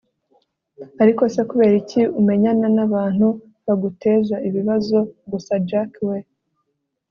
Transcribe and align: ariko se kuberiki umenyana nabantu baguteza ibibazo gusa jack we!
ariko 1.01 1.21
se 1.33 1.41
kuberiki 1.49 1.99
umenyana 2.19 2.67
nabantu 2.75 3.27
baguteza 3.65 4.35
ibibazo 4.47 4.97
gusa 5.31 5.51
jack 5.69 5.91
we! 6.09 6.17